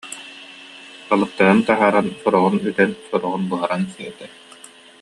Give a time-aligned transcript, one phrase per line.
[1.07, 4.25] Балыктарын таһааран сороҕун үтэн, сороҕун буһаран сиэтэ